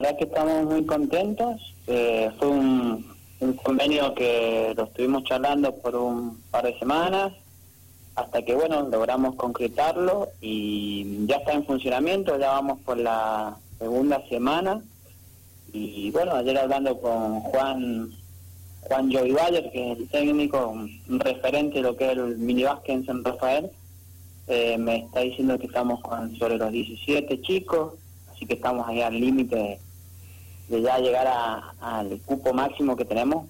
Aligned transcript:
Verdad 0.00 0.16
que 0.16 0.24
estamos 0.26 0.64
muy 0.64 0.86
contentos. 0.86 1.74
Eh, 1.88 2.30
fue 2.38 2.46
un, 2.46 3.04
convenio 3.64 4.14
que 4.14 4.72
lo 4.76 4.84
estuvimos 4.84 5.24
charlando 5.24 5.74
por 5.74 5.96
un 5.96 6.40
par 6.52 6.66
de 6.66 6.78
semanas 6.78 7.32
hasta 8.14 8.42
que, 8.42 8.54
bueno, 8.54 8.88
logramos 8.88 9.34
concretarlo 9.34 10.28
y 10.40 11.26
ya 11.26 11.38
está 11.38 11.52
en 11.52 11.66
funcionamiento, 11.66 12.38
ya 12.38 12.50
vamos 12.50 12.78
por 12.84 12.96
la 12.96 13.56
segunda 13.80 14.24
semana. 14.28 14.80
Y 15.72 16.12
bueno, 16.12 16.36
ayer 16.36 16.56
hablando 16.58 17.00
con 17.00 17.40
Juan 17.40 18.12
Juan 18.82 19.12
Joey 19.12 19.32
Bayer, 19.32 19.68
que 19.72 19.90
es 19.90 19.98
el 19.98 20.08
técnico, 20.10 20.68
un 20.68 21.18
referente 21.18 21.78
de 21.78 21.82
lo 21.82 21.96
que 21.96 22.04
es 22.04 22.12
el 22.12 22.38
minibásquet 22.38 22.94
en 22.94 23.04
San 23.04 23.24
Rafael, 23.24 23.68
eh, 24.46 24.78
me 24.78 24.98
está 24.98 25.22
diciendo 25.22 25.58
que 25.58 25.66
estamos 25.66 26.00
con 26.02 26.36
sobre 26.36 26.56
los 26.56 26.70
17 26.70 27.42
chicos, 27.42 27.94
así 28.32 28.46
que 28.46 28.54
estamos 28.54 28.86
ahí 28.86 29.02
al 29.02 29.18
límite 29.18 29.80
de 30.68 30.82
ya 30.82 30.98
llegar 30.98 31.26
al 31.80 32.20
cupo 32.26 32.52
máximo 32.52 32.96
que 32.96 33.04
tenemos 33.04 33.46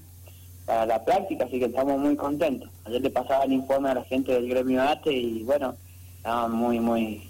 para 0.66 0.86
la 0.86 1.04
práctica, 1.04 1.44
así 1.44 1.58
que 1.58 1.66
estamos 1.66 1.98
muy 1.98 2.14
contentos. 2.16 2.68
Ayer 2.84 3.00
le 3.00 3.10
pasaba 3.10 3.44
el 3.44 3.52
informe 3.52 3.90
a 3.90 3.94
la 3.94 4.04
gente 4.04 4.32
del 4.32 4.48
gremio 4.48 4.82
ATE 4.82 5.12
y 5.12 5.42
bueno, 5.42 5.74
estaban 6.18 6.52
muy, 6.52 6.78
muy, 6.78 7.28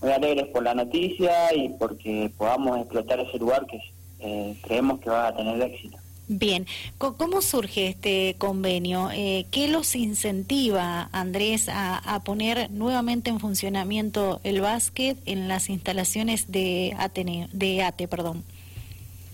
muy 0.00 0.12
alegres 0.12 0.48
por 0.48 0.62
la 0.62 0.74
noticia 0.74 1.54
y 1.54 1.70
porque 1.70 2.30
podamos 2.36 2.78
explotar 2.78 3.20
ese 3.20 3.38
lugar 3.38 3.66
que 3.66 3.80
eh, 4.20 4.56
creemos 4.62 5.00
que 5.00 5.10
va 5.10 5.28
a 5.28 5.36
tener 5.36 5.60
éxito. 5.62 5.98
Bien, 6.28 6.66
¿cómo 6.98 7.42
surge 7.42 7.88
este 7.88 8.36
convenio? 8.38 9.10
Eh, 9.12 9.44
¿Qué 9.50 9.68
los 9.68 9.94
incentiva, 9.96 11.08
Andrés, 11.12 11.68
a, 11.68 12.22
poner 12.24 12.70
nuevamente 12.70 13.28
en 13.28 13.40
funcionamiento 13.40 14.40
el 14.44 14.60
básquet 14.60 15.18
en 15.26 15.48
las 15.48 15.68
instalaciones 15.68 16.50
de, 16.50 16.94
Atene, 16.98 17.48
de 17.52 17.82
ATE? 17.82 18.08
Perdón? 18.08 18.44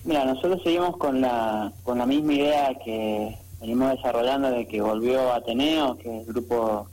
Mira, 0.08 0.24
nosotros 0.24 0.62
seguimos 0.62 0.96
con 0.96 1.20
la, 1.20 1.70
con 1.82 1.98
la 1.98 2.06
misma 2.06 2.32
idea 2.32 2.74
que 2.82 3.36
venimos 3.60 3.90
desarrollando 3.90 4.50
de 4.50 4.66
que 4.66 4.80
volvió 4.80 5.34
Ateneo, 5.34 5.98
que 5.98 6.08
es 6.08 6.26
el 6.26 6.32
grupo, 6.32 6.88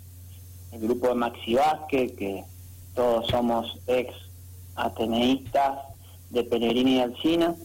el 0.74 0.82
grupo 0.82 1.08
de 1.08 1.16
Maxi 1.16 1.54
Básquet, 1.54 2.14
que 2.18 2.44
todos 2.94 3.26
somos 3.28 3.80
ex 3.88 4.14
ateneístas 4.76 5.78
de 6.30 6.44
Pellegrini 6.44 6.98
y 6.98 7.00
Alcina. 7.00 7.56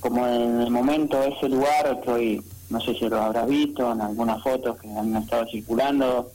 Como 0.00 0.26
en 0.26 0.62
el 0.62 0.70
momento 0.70 1.22
ese 1.22 1.50
lugar, 1.50 2.00
que 2.02 2.10
hoy 2.10 2.42
no 2.70 2.80
sé 2.80 2.94
si 2.94 3.10
lo 3.10 3.20
habrás 3.20 3.46
visto 3.48 3.92
en 3.92 4.00
algunas 4.00 4.42
fotos 4.42 4.78
que 4.78 4.88
han 4.88 5.14
estado 5.16 5.44
circulando, 5.48 6.30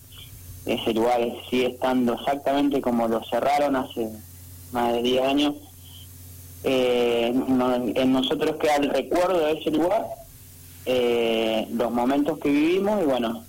ese 0.67 0.94
lugar 0.94 1.22
sigue 1.50 1.70
estando 1.70 2.14
exactamente 2.14 2.82
como 2.82 3.08
lo 3.08 3.23
cerraron 3.23 3.78
hace 3.78 4.12
más 4.72 4.94
de 4.94 5.02
10 5.02 5.23
años 5.23 5.70
eh, 6.64 7.34
en 7.95 8.14
nosotros 8.14 8.56
queda 8.58 8.76
el 8.78 8.90
recuerdo 8.90 9.40
de 9.40 9.54
ese 9.54 9.72
lugar, 9.72 10.06
eh, 10.86 11.67
los 11.73 11.92
momentos 11.92 12.38
que 12.40 12.50
vivimos 12.50 13.02
y 13.02 13.06
bueno, 13.06 13.44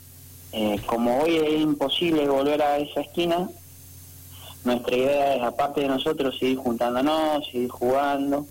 eh, 0.53 0.81
como 0.87 1.23
hoy 1.23 1.37
es 1.37 1.61
imposible 1.61 2.29
volver 2.29 2.63
a 2.63 2.79
esa 2.79 3.01
esquina, 3.01 3.49
nuestra 4.65 4.97
idea 4.97 5.37
es, 5.37 5.43
aparte 5.43 5.81
de 5.81 5.89
nosotros, 5.89 6.39
seguir 6.39 6.59
juntándonos, 6.59 7.45
seguir 7.47 7.69
jugando, 7.69 8.47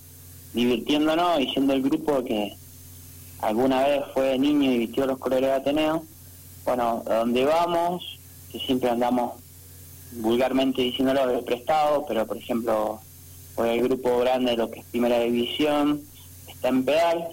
divirtiéndonos 0.53 1.39
y 1.39 1.47
siendo 1.49 1.73
el 1.73 1.81
grupo 1.81 2.23
que 2.23 2.55
alguna 3.39 3.83
vez 3.87 4.03
fue 4.13 4.37
niño 4.37 4.71
y 4.71 4.79
vistió 4.79 5.05
los 5.05 5.17
colores 5.17 5.49
de 5.49 5.53
Ateneo. 5.53 6.03
Bueno, 6.65 7.01
donde 7.05 7.45
vamos, 7.45 8.19
que 8.51 8.59
siempre 8.59 8.89
andamos 8.89 9.33
vulgarmente 10.13 10.81
diciéndolo 10.81 11.27
de 11.27 11.41
prestado, 11.43 12.05
pero 12.07 12.27
por 12.27 12.37
ejemplo 12.37 12.99
por 13.55 13.67
el 13.67 13.81
grupo 13.83 14.19
grande 14.19 14.51
de 14.51 14.57
lo 14.57 14.71
que 14.71 14.79
es 14.79 14.85
Primera 14.85 15.19
División, 15.19 16.01
está 16.47 16.69
en 16.69 16.85
Pedal, 16.85 17.27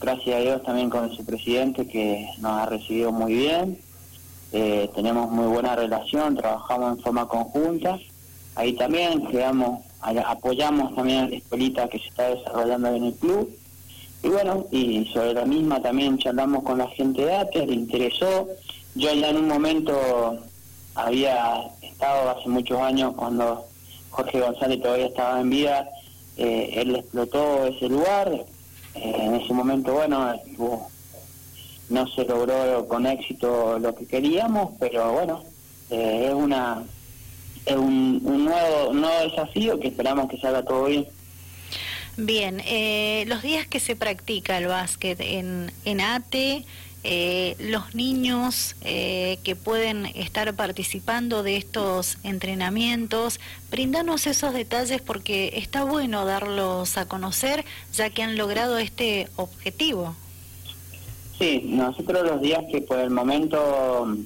gracias 0.00 0.36
a 0.36 0.40
Dios 0.40 0.62
también 0.62 0.90
con 0.90 1.14
su 1.14 1.24
presidente 1.24 1.86
que 1.86 2.28
nos 2.38 2.52
ha 2.52 2.66
recibido 2.66 3.12
muy 3.12 3.34
bien, 3.34 3.78
eh, 4.52 4.88
tenemos 4.94 5.30
muy 5.30 5.46
buena 5.46 5.74
relación, 5.74 6.36
trabajamos 6.36 6.96
en 6.96 7.02
forma 7.02 7.26
conjunta, 7.26 7.98
ahí 8.54 8.74
también 8.74 9.20
creamos, 9.22 9.84
apoyamos 10.00 10.94
también 10.94 11.24
a 11.24 11.28
la 11.28 11.36
escuelita 11.36 11.88
que 11.88 11.98
se 11.98 12.08
está 12.08 12.34
desarrollando 12.34 12.88
en 12.94 13.04
el 13.04 13.14
club, 13.14 13.50
y 14.22 14.28
bueno, 14.28 14.66
y 14.70 15.04
sobre 15.12 15.34
la 15.34 15.44
misma 15.44 15.82
también 15.82 16.16
charlamos 16.18 16.62
con 16.62 16.78
la 16.78 16.88
gente 16.88 17.24
de 17.24 17.34
ATE, 17.34 17.66
le 17.66 17.74
interesó, 17.74 18.48
yo 18.94 19.12
ya 19.12 19.28
en 19.28 19.36
un 19.36 19.48
momento 19.48 20.38
había 20.94 21.62
estado 21.82 22.30
hace 22.30 22.48
muchos 22.48 22.80
años 22.80 23.12
cuando 23.16 23.66
Jorge 24.14 24.40
González 24.40 24.80
todavía 24.80 25.06
estaba 25.06 25.40
en 25.40 25.50
vida, 25.50 25.88
eh, 26.36 26.70
él 26.76 26.94
explotó 26.94 27.66
ese 27.66 27.88
lugar, 27.88 28.30
eh, 28.94 29.16
en 29.18 29.34
ese 29.34 29.52
momento, 29.52 29.92
bueno, 29.92 30.34
no 31.88 32.06
se 32.06 32.24
logró 32.24 32.86
con 32.86 33.06
éxito 33.06 33.78
lo 33.80 33.94
que 33.94 34.06
queríamos, 34.06 34.70
pero 34.78 35.12
bueno, 35.12 35.42
eh, 35.90 36.26
es 36.28 36.34
una 36.34 36.84
es 37.66 37.76
un, 37.76 38.22
nuevo, 38.22 38.90
un 38.90 39.00
nuevo 39.00 39.28
desafío 39.28 39.80
que 39.80 39.88
esperamos 39.88 40.28
que 40.28 40.38
salga 40.38 40.62
todo 40.62 40.84
bien. 40.84 41.06
Bien, 42.16 42.62
los 43.26 43.42
días 43.42 43.66
que 43.66 43.80
se 43.80 43.96
practica 43.96 44.58
el 44.58 44.66
básquet 44.66 45.18
en, 45.20 45.72
en 45.84 46.00
ATE, 46.00 46.64
eh, 47.06 47.54
los 47.58 47.94
niños 47.94 48.76
eh, 48.80 49.38
que 49.44 49.56
pueden 49.56 50.06
estar 50.06 50.54
participando 50.54 51.42
de 51.42 51.58
estos 51.58 52.16
entrenamientos. 52.22 53.40
Brindanos 53.70 54.26
esos 54.26 54.54
detalles 54.54 55.02
porque 55.02 55.52
está 55.56 55.84
bueno 55.84 56.24
darlos 56.24 56.96
a 56.96 57.06
conocer 57.06 57.66
ya 57.92 58.08
que 58.08 58.22
han 58.22 58.38
logrado 58.38 58.78
este 58.78 59.28
objetivo. 59.36 60.16
Sí, 61.38 61.62
nosotros 61.66 62.22
los 62.22 62.40
días 62.40 62.62
que 62.70 62.80
por 62.80 62.98
el 62.98 63.10
momento, 63.10 64.16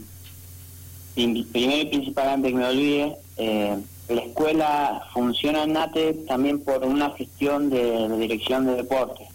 primero 1.16 1.82
y 1.82 1.86
principalmente 1.86 2.50
que 2.50 2.54
me 2.54 2.64
olvide, 2.64 3.16
eh, 3.38 3.76
la 4.08 4.20
escuela 4.20 5.02
funciona 5.12 5.64
en 5.64 5.72
NATE 5.72 6.12
también 6.28 6.60
por 6.60 6.84
una 6.84 7.10
gestión 7.10 7.70
de 7.70 8.08
la 8.08 8.16
dirección 8.16 8.66
de 8.66 8.76
deporte, 8.76 9.26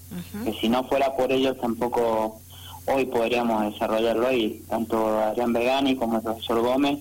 que 0.45 0.53
si 0.53 0.69
no 0.69 0.85
fuera 0.85 1.13
por 1.15 1.31
ellos 1.31 1.57
tampoco 1.59 2.39
hoy 2.85 3.05
podríamos 3.05 3.71
desarrollarlo 3.71 4.27
ahí. 4.27 4.63
Tanto 4.69 5.19
Adrián 5.19 5.53
Vegani 5.53 5.95
como 5.95 6.17
el 6.17 6.23
profesor 6.23 6.61
Gómez 6.61 6.99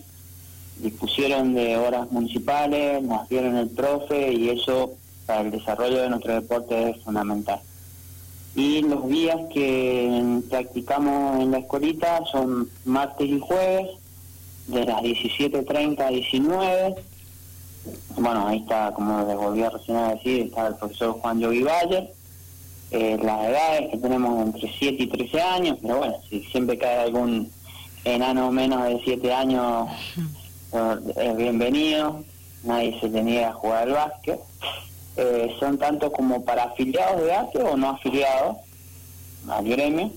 dispusieron 0.78 1.54
de 1.54 1.76
horas 1.76 2.10
municipales, 2.10 3.02
nos 3.02 3.28
dieron 3.28 3.56
el 3.56 3.68
profe 3.68 4.32
y 4.32 4.50
eso 4.50 4.92
para 5.26 5.42
el 5.42 5.50
desarrollo 5.50 6.02
de 6.02 6.10
nuestro 6.10 6.34
deporte 6.34 6.90
es 6.90 7.02
fundamental. 7.02 7.60
Y 8.54 8.82
los 8.82 9.08
días 9.08 9.38
que 9.52 10.40
practicamos 10.50 11.40
en 11.40 11.52
la 11.52 11.58
escuelita 11.58 12.24
son 12.30 12.68
martes 12.84 13.28
y 13.28 13.40
jueves, 13.40 13.88
de 14.66 14.84
las 14.84 15.02
17.30 15.02 16.00
a 16.00 16.08
19. 16.08 16.94
Bueno, 18.16 18.46
ahí 18.46 18.58
está, 18.58 18.92
como 18.92 19.26
les 19.26 19.36
volví 19.36 19.62
a 19.62 19.70
recién 19.70 19.96
a 19.96 20.14
decir, 20.14 20.42
está 20.42 20.68
el 20.68 20.76
profesor 20.76 21.12
Juan 21.20 21.40
Yogi 21.40 21.62
Valle 21.62 22.12
eh, 22.92 23.18
las 23.22 23.44
edades 23.46 23.90
que 23.90 23.96
tenemos 23.96 24.46
entre 24.46 24.70
7 24.78 25.02
y 25.02 25.06
13 25.06 25.40
años, 25.40 25.78
pero 25.80 25.98
bueno, 25.98 26.14
si 26.28 26.42
siempre 26.44 26.76
cae 26.76 26.98
algún 26.98 27.50
enano 28.04 28.52
menos 28.52 28.84
de 28.84 29.00
7 29.02 29.32
años, 29.32 29.88
es 31.16 31.36
bienvenido, 31.36 32.22
nadie 32.64 32.98
se 33.00 33.08
tenía 33.08 33.48
a 33.48 33.52
jugar 33.54 33.88
al 33.88 33.94
básquet. 33.94 34.40
Eh, 35.16 35.54
son 35.60 35.76
tanto 35.78 36.10
como 36.10 36.44
para 36.44 36.64
afiliados 36.64 37.22
de 37.22 37.28
básquet 37.28 37.62
o 37.62 37.76
no 37.76 37.90
afiliados 37.90 38.56
al 39.48 39.64
gremio. 39.64 40.10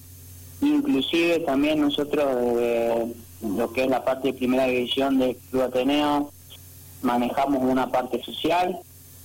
Inclusive 0.61 1.39
también 1.39 1.81
nosotros 1.81 2.25
desde 2.35 3.13
lo 3.41 3.71
que 3.71 3.83
es 3.83 3.89
la 3.89 4.03
parte 4.03 4.29
de 4.29 4.33
primera 4.33 4.65
división 4.65 5.19
del 5.19 5.35
Club 5.49 5.63
Ateneo 5.63 6.31
manejamos 7.01 7.61
una 7.63 7.89
parte 7.91 8.21
social 8.23 8.79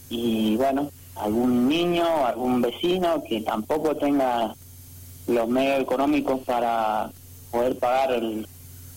y 0.09 0.56
bueno, 0.56 0.91
algún 1.16 1.69
niño, 1.69 2.26
algún 2.26 2.60
vecino 2.62 3.22
que 3.28 3.41
tampoco 3.42 3.97
tenga 3.97 4.54
los 5.27 5.48
medios 5.48 5.80
económicos 5.80 6.41
para 6.41 7.10
poder 7.51 7.78
pagar 7.78 8.12
el 8.12 8.47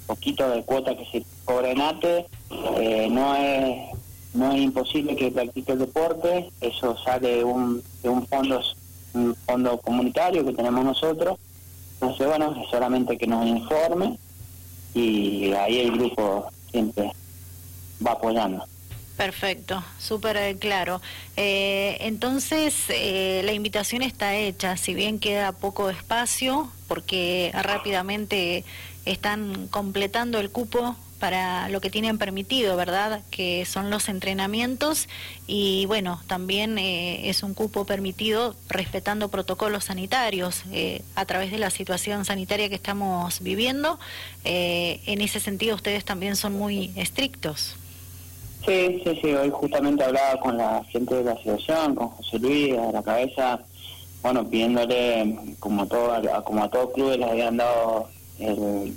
poquito 0.08 0.50
de 0.50 0.64
cuota 0.64 0.96
que 0.96 1.06
se 1.06 1.26
cobra 1.46 1.72
en 1.72 1.82
ATE, 1.82 2.26
eh, 2.78 3.08
no 3.10 3.36
es 3.36 3.94
no 4.34 4.52
es 4.52 4.62
imposible 4.62 5.16
que 5.16 5.30
practique 5.30 5.74
el 5.74 5.80
deporte, 5.80 6.50
eso 6.60 6.98
sale 6.98 7.38
de 7.38 7.44
un, 7.44 7.84
de 8.02 8.10
un 8.10 8.26
fondo 8.26 8.60
un 9.14 9.36
fondo 9.46 9.78
comunitario 9.78 10.44
que 10.44 10.54
tenemos 10.54 10.84
nosotros, 10.84 11.38
entonces 11.94 12.28
bueno, 12.28 12.56
es 12.60 12.70
solamente 12.70 13.18
que 13.18 13.28
nos 13.28 13.46
informe 13.46 14.18
y 14.96 15.54
ahí 15.54 15.80
el 15.82 15.92
grupo 15.92 16.50
siempre 16.72 17.12
va 18.06 18.14
apoyando. 18.14 18.66
Perfecto, 19.18 19.84
súper 20.00 20.38
eh, 20.38 20.58
claro. 20.60 21.02
Eh, 21.38 21.98
entonces, 22.02 22.76
eh, 22.90 23.42
la 23.46 23.54
invitación 23.54 24.02
está 24.02 24.36
hecha, 24.36 24.76
si 24.76 24.96
bien 24.96 25.20
queda 25.20 25.52
poco 25.52 25.90
espacio, 25.90 26.72
porque 26.88 27.52
rápidamente 27.54 28.66
están 29.06 29.68
completando 29.68 30.40
el 30.40 30.50
cupo 30.50 30.96
para 31.24 31.70
lo 31.70 31.80
que 31.80 31.90
tienen 31.90 32.18
permitido, 32.18 32.76
¿verdad? 32.76 33.22
Que 33.32 33.64
son 33.64 33.90
los 33.90 34.10
entrenamientos 34.10 35.08
y 35.48 35.86
bueno, 35.86 36.22
también 36.28 36.78
eh, 36.78 37.30
es 37.30 37.44
un 37.44 37.54
cupo 37.54 37.86
permitido 37.86 38.58
respetando 38.68 39.30
protocolos 39.30 39.86
sanitarios 39.86 40.64
eh, 40.74 41.02
a 41.16 41.24
través 41.24 41.50
de 41.52 41.60
la 41.60 41.70
situación 41.70 42.26
sanitaria 42.26 42.68
que 42.68 42.76
estamos 42.76 43.40
viviendo. 43.40 44.00
Eh, 44.44 45.00
en 45.06 45.22
ese 45.22 45.40
sentido, 45.40 45.76
ustedes 45.78 46.04
también 46.04 46.36
son 46.36 46.56
muy 46.58 46.92
estrictos. 46.98 47.78
Sí, 48.66 49.02
sí, 49.04 49.20
sí. 49.22 49.34
Hoy 49.34 49.50
justamente 49.50 50.04
hablaba 50.04 50.40
con 50.40 50.58
la 50.58 50.84
gente 50.86 51.16
de 51.16 51.24
la 51.24 51.34
asociación, 51.34 51.96
con 51.96 52.10
José 52.10 52.40
Luis, 52.40 52.78
a 52.78 52.92
la 52.92 53.04
cabeza, 53.04 53.60
bueno, 54.22 54.48
pidiéndole, 54.48 55.38
como, 55.60 55.86
todo, 55.86 56.14
como 56.46 56.64
a 56.64 56.70
todo 56.70 56.92
club 56.94 57.18
les 57.18 57.30
habían 57.30 57.58
dado 57.58 58.08
el 58.40 58.96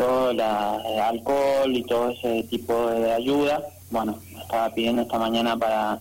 todo 0.00 0.30
el 0.30 0.40
alcohol 0.40 1.76
y 1.76 1.82
todo 1.82 2.08
ese 2.08 2.42
tipo 2.44 2.86
de 2.86 3.12
ayuda. 3.12 3.62
Bueno, 3.90 4.18
estaba 4.40 4.72
pidiendo 4.72 5.02
esta 5.02 5.18
mañana 5.18 5.58
para 5.58 6.00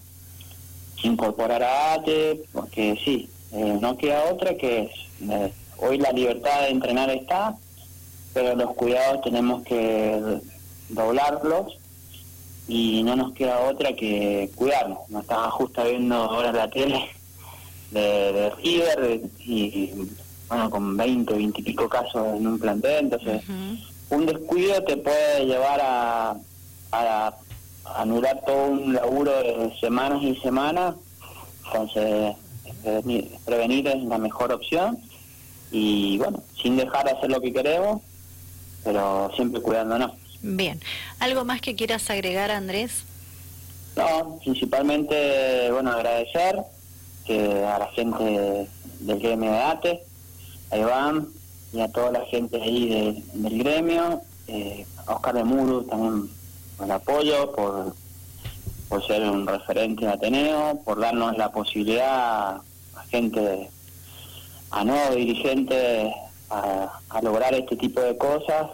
incorporar 1.04 1.62
a 1.64 1.94
ATE, 1.96 2.46
porque 2.54 2.98
sí, 3.04 3.30
eh, 3.52 3.78
no 3.82 3.98
queda 3.98 4.32
otra 4.32 4.56
que 4.56 4.90
eh, 5.30 5.54
hoy 5.80 5.98
la 5.98 6.12
libertad 6.14 6.62
de 6.62 6.70
entrenar 6.70 7.10
está, 7.10 7.58
pero 8.34 8.56
los 8.56 8.74
cuidados 8.76 9.22
tenemos 9.22 9.64
que 9.64 10.40
doblarlos 10.88 11.78
y 12.70 13.02
no 13.02 13.16
nos 13.16 13.34
queda 13.34 13.60
otra 13.62 13.94
que 13.94 14.52
cuidarnos. 14.56 15.00
Me 15.10 15.20
estaba 15.20 15.50
justo 15.50 15.84
viendo 15.84 16.16
ahora 16.16 16.52
la 16.52 16.70
tele 16.70 17.10
de, 17.90 18.52
River 18.64 19.22
y 19.40 19.92
bueno, 20.48 20.70
con 20.70 20.96
20, 20.96 21.34
20 21.34 21.62
y 21.62 21.64
pico 21.64 21.90
casos 21.90 22.38
en 22.38 22.46
un 22.46 22.60
plantel, 22.60 23.06
entonces 23.06 23.44
un 24.10 24.26
descuido 24.26 24.84
te 24.84 24.98
puede 24.98 25.46
llevar 25.46 25.80
a, 25.82 26.36
a, 26.92 27.34
anular 27.96 28.42
todo 28.46 28.68
un 28.68 28.94
laburo 28.94 29.32
de 29.32 29.74
semanas 29.80 30.22
y 30.22 30.36
semanas, 30.38 30.96
entonces 31.66 32.36
prevenir, 33.46 33.88
es 33.88 34.04
la 34.04 34.18
mejor 34.18 34.54
opción 34.54 34.98
y 35.72 36.18
bueno, 36.20 36.42
sin 36.62 36.78
dejar 36.78 37.06
de 37.06 37.12
hacer 37.12 37.30
lo 37.32 37.42
que 37.42 37.52
queremos, 37.52 38.02
pero 38.84 39.32
siempre 39.36 39.62
cuidándonos. 39.62 40.12
Bien, 40.42 40.80
¿algo 41.20 41.46
más 41.46 41.62
que 41.62 41.76
quieras 41.76 42.10
agregar, 42.10 42.52
Andrés? 42.52 43.04
No, 43.96 44.40
principalmente, 44.44 45.70
bueno, 45.72 45.92
agradecer 45.92 46.58
que 47.26 47.66
a 47.66 47.80
la 47.80 47.88
gente 47.88 48.68
del 49.00 49.20
gremio 49.20 49.52
de 49.52 49.58
ATE, 49.58 50.04
a 50.72 50.78
Iván 50.78 51.28
y 51.74 51.82
a 51.82 51.92
toda 51.92 52.12
la 52.12 52.26
gente 52.26 52.62
ahí 52.62 53.24
del 53.34 53.60
gremio, 53.60 54.22
eh, 54.48 54.86
a 55.06 55.14
Oscar 55.14 55.36
de 55.36 55.44
Muro 55.44 55.84
también 55.84 56.30
por 56.78 56.86
el 56.86 56.92
apoyo, 56.92 57.52
por, 57.52 57.94
por 58.88 59.06
ser 59.06 59.22
un 59.24 59.46
referente 59.46 60.06
de 60.06 60.12
Ateneo, 60.12 60.80
por 60.84 61.00
darnos 61.00 61.38
la 61.38 61.52
posibilidad 61.52 62.56
a 62.56 63.04
gente, 63.10 63.70
a 64.72 64.84
nuevos 64.84 65.16
dirigentes, 65.16 66.14
a, 66.50 67.22
lograr 67.22 67.54
este 67.54 67.76
tipo 67.76 68.02
de 68.02 68.18
cosas. 68.18 68.72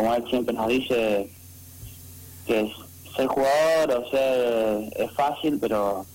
Como 0.00 0.14
él 0.14 0.24
siempre 0.30 0.54
nos 0.54 0.66
dice, 0.66 1.28
que 2.46 2.72
ser 3.14 3.26
jugador 3.26 3.98
o 3.98 4.10
ser 4.10 4.90
es 4.96 5.12
fácil, 5.12 5.58
pero 5.60 6.06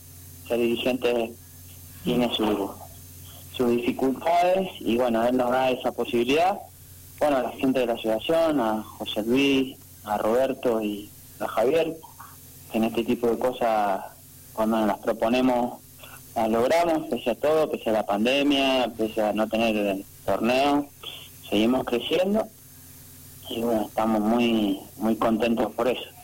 ser 0.48 0.58
dirigente 0.58 1.32
tiene 2.04 2.34
su, 2.34 2.72
sus 3.56 3.70
dificultades 3.70 4.70
y 4.80 4.98
bueno, 4.98 5.24
él 5.24 5.38
nos 5.38 5.52
da 5.52 5.70
esa 5.70 5.92
posibilidad. 5.92 6.60
Bueno, 7.20 7.38
a 7.38 7.44
la 7.44 7.52
gente 7.52 7.82
de 7.82 7.86
la 7.86 7.94
asociación, 7.94 8.60
a 8.60 8.82
José 8.82 9.22
Luis, 9.22 9.78
a 10.04 10.18
Roberto 10.18 10.82
y 10.82 11.08
a 11.40 11.48
Javier, 11.48 11.96
que 12.72 12.80
en 12.80 12.86
este 12.86 13.04
tipo 13.04 13.28
de 13.28 13.38
cosas, 13.38 14.04
cuando 14.54 14.78
nos 14.78 14.88
las 14.88 14.98
proponemos, 14.98 15.80
las 16.36 16.50
logramos, 16.50 17.08
pese 17.08 17.30
a 17.30 17.36
todo, 17.36 17.70
pese 17.70 17.92
a 17.92 17.94
la 17.94 18.06
pandemia, 18.08 18.92
pese 18.98 19.22
a 19.22 19.32
no 19.32 19.48
tener 19.48 19.76
el 19.78 20.06
torneo, 20.26 20.88
seguimos 21.48 21.86
creciendo 21.86 22.48
y 23.50 23.62
bueno, 23.62 23.84
estamos 23.88 24.22
muy, 24.22 24.80
muy 24.98 25.16
contentos 25.16 25.72
por 25.74 25.88
eso. 25.88 26.15